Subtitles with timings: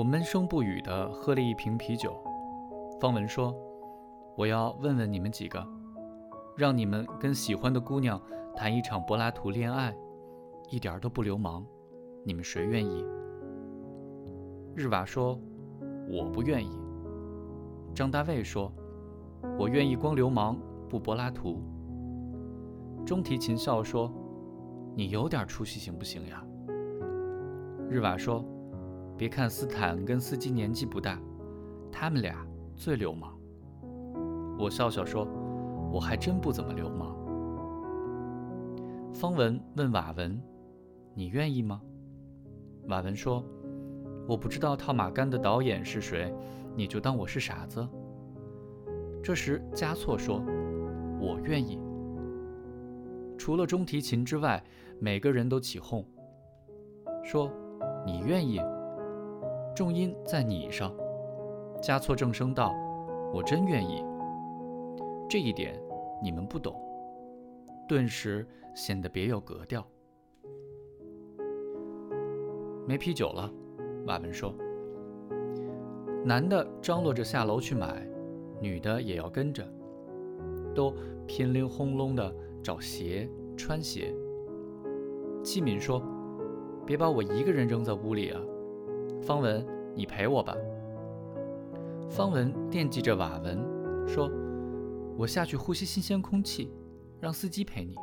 [0.00, 2.16] 我闷声不语地喝了一瓶啤酒。
[2.98, 3.54] 方文说
[4.34, 5.62] ：“我要问问你们几个，
[6.56, 8.18] 让你们跟喜欢的姑娘
[8.56, 9.94] 谈一场柏拉图恋爱，
[10.70, 11.62] 一点都不流氓，
[12.24, 13.04] 你们谁愿意？”
[14.74, 15.38] 日瓦说
[16.10, 16.70] ：“我不愿意。”
[17.94, 18.72] 张大卫说
[19.60, 20.58] ：“我愿意光流氓
[20.88, 21.60] 不柏拉图。”
[23.04, 24.10] 中提琴笑说
[24.96, 26.42] ：“你有点出息行不行呀？”
[27.90, 28.42] 日瓦说。
[29.20, 31.20] 别看斯坦跟司机年纪不大，
[31.92, 32.42] 他们俩
[32.74, 33.38] 最流氓。
[34.58, 35.28] 我笑笑说
[35.92, 37.14] ：“我还真不怎么流氓。”
[39.12, 40.40] 方文问瓦文
[41.12, 41.82] ：“你愿意吗？”
[42.88, 43.44] 瓦文说
[44.26, 46.34] ：“我不知道套马杆的导演是谁，
[46.74, 47.86] 你就当我是傻子。”
[49.22, 50.42] 这时加措说
[51.20, 51.78] ：“我愿意。”
[53.36, 54.64] 除了中提琴之外，
[54.98, 56.02] 每个人都起哄，
[57.22, 57.52] 说
[58.06, 58.58] ：“你愿意？”
[59.74, 60.94] 重音在你上，
[61.80, 62.74] 加措正声道
[63.32, 64.04] ：“我真愿意。”
[65.28, 65.80] 这一点
[66.22, 66.74] 你们不懂，
[67.88, 69.86] 顿时显得别有格调。
[72.86, 73.50] 没啤酒了，
[74.06, 74.54] 瓦文说。
[76.24, 78.06] 男的张罗着下楼去买，
[78.60, 79.66] 女的也要跟着，
[80.74, 80.92] 都
[81.26, 84.14] 乒铃轰隆的找鞋穿鞋。
[85.42, 86.02] 七敏说
[86.84, 88.42] ：“别把我一个人扔在屋里啊！”
[89.22, 90.56] 方文，你陪我吧。
[92.08, 93.58] 方文惦记着瓦文，
[94.06, 94.30] 说
[95.16, 96.72] ：“我下去呼吸新鲜空气，
[97.20, 97.94] 让司机陪你。”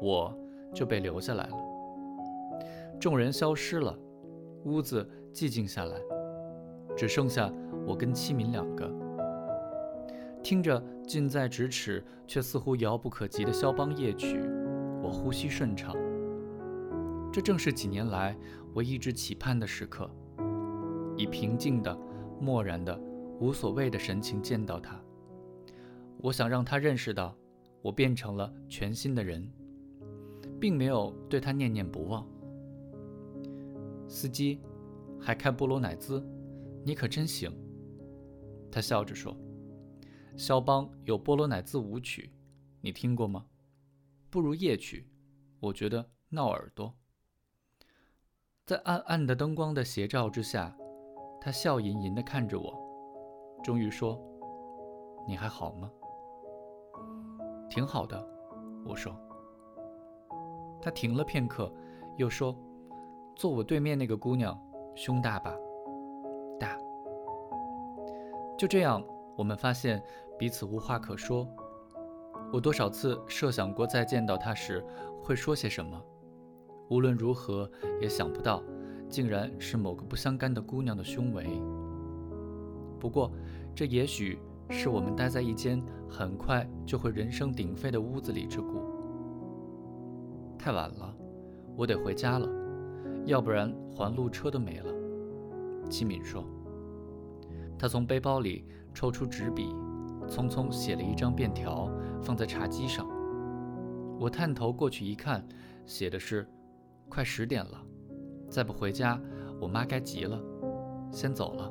[0.00, 0.32] 我
[0.72, 1.56] 就被留下来了。
[3.00, 3.98] 众人消失了，
[4.64, 5.96] 屋子寂静下来，
[6.96, 7.52] 只剩下
[7.86, 8.90] 我跟七敏两个。
[10.42, 14.40] 听着近在咫尺却似乎遥不可及的肖邦夜曲，
[15.02, 15.94] 我呼吸顺畅。
[17.32, 18.36] 这正是几年来
[18.74, 20.10] 我一直期盼的时刻，
[21.16, 21.96] 以平静的、
[22.40, 22.98] 漠然的、
[23.38, 25.00] 无所谓的神情见到他。
[26.18, 27.36] 我想让他认识到，
[27.82, 29.48] 我变成了全新的人，
[30.60, 32.26] 并没有对他念念不忘。
[34.08, 34.60] 司机，
[35.20, 36.20] 还开波罗乃兹，
[36.84, 37.50] 你可真行。
[38.72, 39.36] 他笑着说
[40.36, 42.32] ：“肖邦有波罗乃兹舞曲，
[42.80, 43.46] 你听过吗？
[44.30, 45.08] 不如夜曲，
[45.60, 46.92] 我觉得闹耳朵。”
[48.70, 50.72] 在暗暗的灯光的斜照之下，
[51.40, 52.72] 他笑吟吟地看着我，
[53.64, 54.16] 终于说
[55.26, 55.90] ：“你还好吗
[57.68, 58.24] ？”“挺好的。”
[58.86, 59.12] 我说。
[60.80, 61.68] 他停了片刻，
[62.16, 62.56] 又说
[63.34, 64.56] ：“坐我对面那个姑娘，
[64.94, 65.52] 胸大吧
[66.56, 66.78] ？”“大。”
[68.56, 69.04] 就这样，
[69.36, 70.00] 我们发现
[70.38, 71.44] 彼此无话可说。
[72.52, 74.80] 我多少次设想过，再见到她时
[75.24, 76.00] 会说些什么。
[76.90, 77.70] 无论如何
[78.00, 78.62] 也想不到，
[79.08, 81.46] 竟然是某个不相干的姑娘的胸围。
[82.98, 83.30] 不过，
[83.76, 88.82] 这也许是我们待在一间很快就会人声鼎沸的屋子里之故。
[90.58, 91.14] 太晚了，
[91.76, 92.48] 我得回家了，
[93.24, 94.92] 要不然还路车都没了。
[95.88, 96.44] 齐敏说。
[97.78, 99.72] 他从背包里抽出纸笔，
[100.26, 101.88] 匆匆写了一张便条，
[102.20, 103.08] 放在茶几上。
[104.18, 105.46] 我探头过去一看，
[105.86, 106.44] 写的是。
[107.10, 107.84] 快十点了，
[108.48, 109.20] 再不回家，
[109.60, 110.40] 我妈该急了。
[111.10, 111.70] 先走了，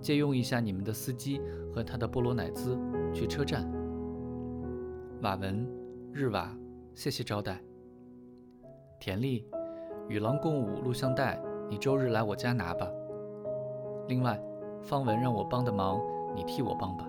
[0.00, 1.40] 借用一下你们的司机
[1.74, 2.78] 和他的波罗奶兹
[3.12, 3.68] 去车站。
[5.22, 5.68] 瓦文，
[6.12, 6.56] 日瓦，
[6.94, 7.60] 谢谢招待。
[9.00, 9.44] 田丽，
[10.08, 12.88] 与狼共舞录像带，你周日来我家拿吧。
[14.06, 14.40] 另外，
[14.80, 16.00] 方文让我帮的忙，
[16.36, 17.08] 你替我帮吧。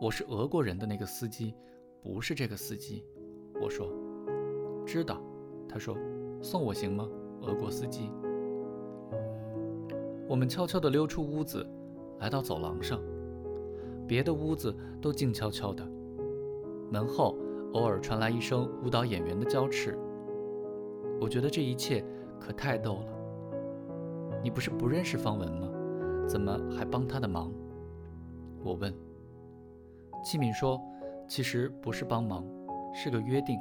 [0.00, 1.54] 我是俄国人的那个司机，
[2.00, 3.04] 不是这个司机。
[3.60, 3.88] 我说
[4.86, 5.20] ：“知道。”
[5.68, 5.96] 他说
[6.42, 7.08] ：“送我行吗？”
[7.42, 8.10] 俄国司机。
[10.28, 11.66] 我们悄悄地溜出屋子，
[12.18, 13.00] 来到走廊上。
[14.06, 15.86] 别的屋子都静悄悄的，
[16.90, 17.36] 门后
[17.74, 19.96] 偶尔传来一声舞蹈演员的娇斥。
[21.20, 22.04] 我觉得这一切
[22.40, 23.06] 可太逗了。
[24.42, 25.68] 你不是不认识方文吗？
[26.26, 27.52] 怎么还帮他的忙？
[28.62, 28.92] 我问。
[30.22, 30.80] 季敏说
[31.26, 32.44] ：“其实不是帮忙。”
[32.92, 33.58] 是个约定，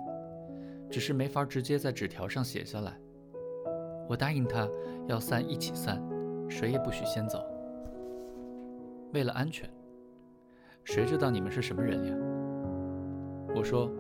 [0.90, 3.00] 只是没法直接在纸条上写下来。
[4.08, 4.68] 我答应他
[5.08, 6.02] 要散一起散，
[6.50, 7.44] 谁也不许先走。
[9.14, 9.70] 为了安全，
[10.84, 12.16] 谁知道你们是什么人呀？
[13.56, 13.92] 我说，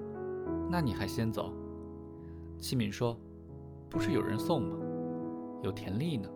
[0.69, 1.53] 那你还先走？
[2.57, 3.17] 七敏说，
[3.89, 4.77] 不是有人送吗？
[5.63, 6.29] 有田丽呢。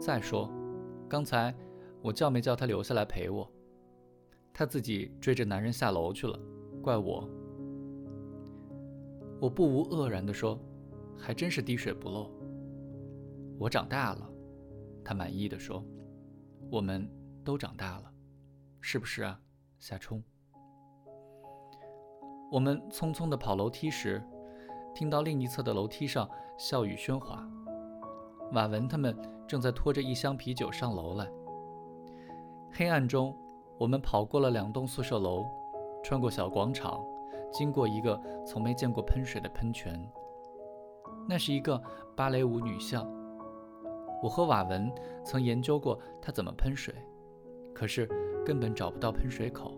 [0.00, 0.50] 再说，
[1.08, 1.54] 刚才
[2.00, 3.48] 我叫没叫他留下来陪我？
[4.52, 6.38] 他自己追着男人下楼去了，
[6.82, 7.28] 怪我。
[9.42, 10.56] 我不无愕然地说
[11.18, 12.30] ：“还真是滴水不漏。”
[13.58, 14.30] 我长大了，
[15.04, 15.84] 他满意的说
[16.70, 17.10] ：“我们
[17.44, 18.12] 都长大了，
[18.80, 19.40] 是不是啊，
[19.80, 20.22] 夏冲？”
[22.52, 24.22] 我们匆匆的跑楼梯时，
[24.94, 27.44] 听到另一侧的楼梯上笑语喧哗。
[28.52, 29.12] 瓦文他们
[29.48, 31.28] 正在拖着一箱啤酒上楼来。
[32.70, 33.36] 黑暗中，
[33.76, 35.44] 我们跑过了两栋宿舍楼，
[36.04, 37.04] 穿过小广场，
[37.52, 40.00] 经过一个从没见过喷水的喷泉。
[41.28, 41.80] 那是一个
[42.16, 43.06] 芭蕾舞女像。
[44.22, 44.90] 我和瓦文
[45.24, 46.94] 曾研究过她怎么喷水，
[47.74, 48.08] 可是
[48.44, 49.76] 根本找不到喷水口，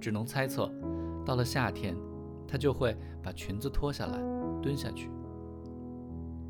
[0.00, 0.70] 只能猜测，
[1.24, 1.96] 到了夏天，
[2.46, 4.18] 她就会把裙子脱下来，
[4.62, 5.10] 蹲下去。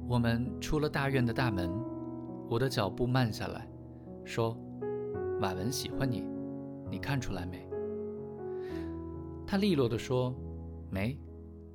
[0.08, 1.70] 我们出了大院的大门，
[2.50, 3.66] 我的脚步慢下来，
[4.24, 4.56] 说。
[5.40, 6.24] 瓦文喜欢你，
[6.88, 7.68] 你看出来没？
[9.52, 10.34] 他利落地说
[10.88, 11.14] ：“没，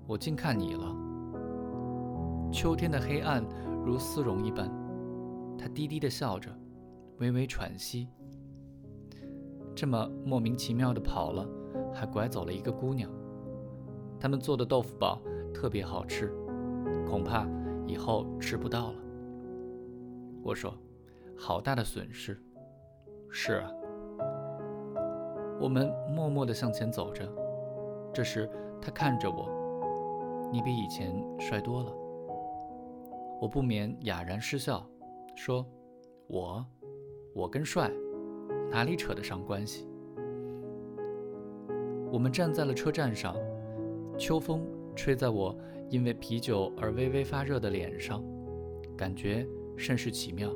[0.07, 0.95] 我净看你了。”
[2.51, 3.45] 秋天的黑暗
[3.85, 4.67] 如丝绒一般。
[5.59, 6.49] 他低低地笑着，
[7.19, 8.07] 微微喘息。
[9.75, 11.47] 这么莫名其妙地跑了，
[11.93, 13.11] 还拐走了一个姑娘。
[14.19, 15.21] 他们做的豆腐煲
[15.53, 16.33] 特别好吃，
[17.05, 17.47] 恐怕
[17.85, 18.99] 以后吃不到了。
[20.41, 20.73] 我说
[21.37, 22.41] ：“好大的损失。”
[23.29, 23.69] 是啊，
[25.61, 27.31] 我们默默地向前走着。
[28.13, 28.49] 这时，
[28.81, 29.47] 他看着我
[30.51, 31.93] ：“你比以前帅多了。”
[33.39, 34.83] 我不免哑然失笑，
[35.35, 35.65] 说
[36.27, 36.65] ：“我，
[37.33, 37.91] 我跟帅
[38.71, 39.87] 哪里扯得上关系？”
[42.11, 43.35] 我们站在了车站上，
[44.17, 44.65] 秋风
[44.95, 45.55] 吹在我
[45.89, 48.23] 因为啤酒而微微发热的脸上，
[48.95, 49.45] 感觉
[49.75, 50.49] 甚是奇妙，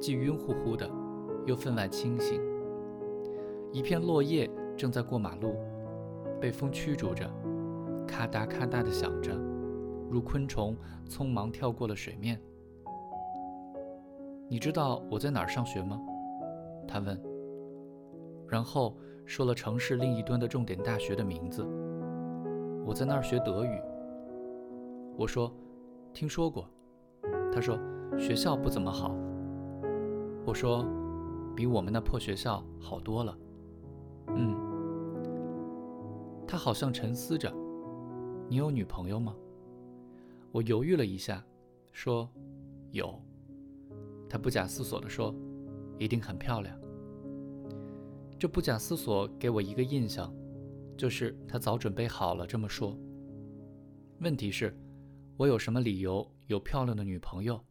[0.00, 0.88] 既晕乎乎的。
[1.46, 2.38] 又分外清醒。
[3.72, 5.54] 一片落叶正在过马路，
[6.40, 7.28] 被风驱逐着，
[8.06, 9.34] 咔嗒咔嗒地响着，
[10.10, 10.76] 如昆虫
[11.08, 12.40] 匆忙跳过了水面。
[14.48, 16.00] 你知道我在哪儿上学吗？
[16.86, 17.20] 他问。
[18.46, 18.96] 然后
[19.26, 21.66] 说了城市另一端的重点大学的名字。
[22.86, 23.82] 我在那儿学德语。
[25.16, 25.52] 我说，
[26.12, 26.68] 听说过。
[27.52, 27.78] 他说，
[28.18, 29.14] 学校不怎么好。
[30.46, 30.84] 我说。
[31.56, 33.36] 比我们那破学校好多了。
[34.28, 34.54] 嗯，
[36.48, 37.54] 他好像沉思着。
[38.48, 39.36] 你有女朋友吗？
[40.50, 41.44] 我犹豫了一下，
[41.92, 42.26] 说
[42.90, 43.22] 有。
[44.30, 45.34] 他不假思索地说
[46.00, 46.74] ：“一定很漂亮。”
[48.38, 50.34] 这不假思索给我一个印象，
[50.96, 52.98] 就是他早准备好了这么说。
[54.20, 54.74] 问题是，
[55.36, 57.62] 我有什么理由有漂亮的女朋友？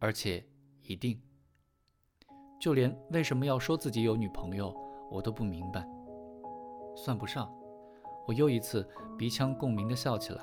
[0.00, 0.44] 而且
[0.82, 1.20] 一定。
[2.60, 4.74] 就连为什么要说自己有女朋友，
[5.12, 5.86] 我都不明白。
[6.96, 7.52] 算不上，
[8.26, 8.86] 我又一次
[9.16, 10.42] 鼻腔共鸣地笑起来。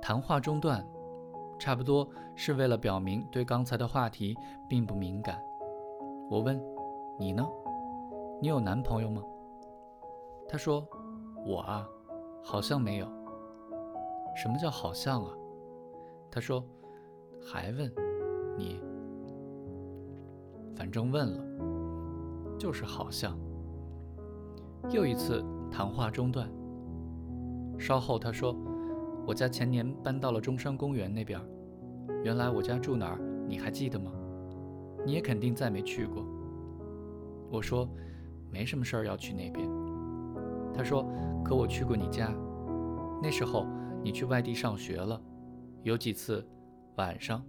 [0.00, 0.86] 谈话中断，
[1.58, 4.36] 差不多是为了表明对刚才的话题
[4.68, 5.42] 并不敏感。
[6.30, 6.60] 我问
[7.18, 7.46] ：“你呢？
[8.40, 9.22] 你有男朋友吗？”
[10.48, 10.86] 他说
[11.44, 11.86] ：“我啊，
[12.42, 13.06] 好像没有。”
[14.36, 15.32] 什么叫好像啊？
[16.30, 16.64] 他说
[17.42, 17.92] ：“还问
[18.56, 18.80] 你？”
[20.76, 23.36] 反正问了，就是好像。
[24.90, 26.50] 又一次谈话中断。
[27.78, 28.56] 稍后他说
[29.26, 31.40] ：“我家前年搬到了中山公园那边。
[32.24, 33.18] 原来我家住哪儿？
[33.48, 34.10] 你还记得吗？
[35.06, 36.26] 你也肯定再没去过。”
[37.50, 37.88] 我说
[38.50, 39.68] ：“没什么事儿要去那边。”
[40.74, 41.06] 他说
[41.44, 42.34] ：“可我去过你家。
[43.22, 43.66] 那时候
[44.02, 45.20] 你去外地上学了。
[45.82, 46.44] 有几次
[46.96, 47.42] 晚上，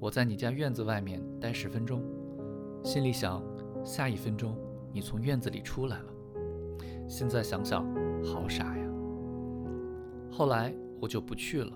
[0.00, 2.02] 我在你家院子外面待十分钟。”
[2.82, 3.42] 心里想，
[3.84, 4.56] 下一分钟
[4.92, 6.12] 你从院子里出来了。
[7.08, 7.84] 现在想想，
[8.24, 8.84] 好傻呀。
[10.30, 11.72] 后来我就不去了。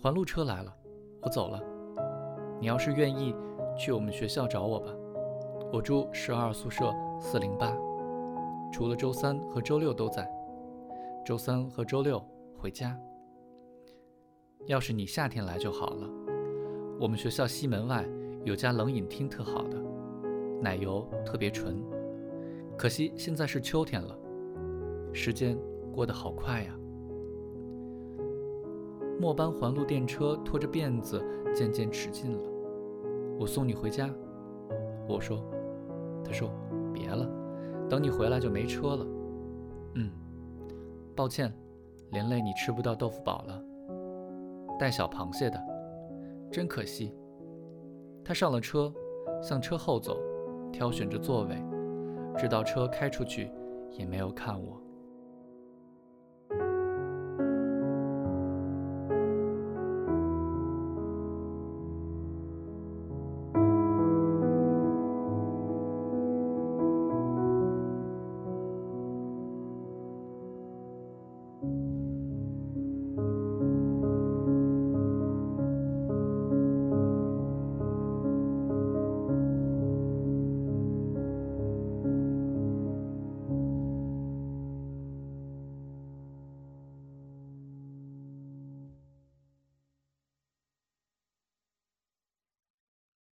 [0.00, 0.74] 环路车来了，
[1.22, 1.60] 我走了。
[2.60, 3.34] 你要是愿意，
[3.76, 4.92] 去我们学校找我吧。
[5.72, 7.76] 我住十二宿舍四零八，
[8.72, 10.30] 除了周三和周六都在。
[11.24, 12.22] 周三和周六
[12.56, 12.98] 回家。
[14.66, 16.08] 要是你夏天来就好了。
[17.00, 18.04] 我们学校西门外。
[18.44, 19.82] 有家冷饮厅特好的，
[20.60, 21.82] 奶油特别纯。
[22.76, 24.18] 可惜现在是秋天了，
[25.12, 25.56] 时间
[25.92, 26.76] 过得好快呀。
[29.20, 32.38] 末班环路电车拖着辫子渐渐驶近了，
[33.38, 34.10] 我送你回家。
[35.08, 35.42] 我说，
[36.24, 36.50] 他说
[36.92, 37.30] 别了，
[37.88, 39.06] 等你回来就没车了。
[39.94, 40.10] 嗯，
[41.14, 41.54] 抱歉，
[42.10, 43.64] 连累你吃不到豆腐堡了。
[44.78, 45.62] 带小螃蟹的，
[46.50, 47.14] 真可惜。
[48.24, 48.92] 他上了车，
[49.40, 50.18] 向车后走，
[50.72, 51.54] 挑选着座位，
[52.36, 53.50] 直到车开出去，
[53.92, 54.83] 也没有看我。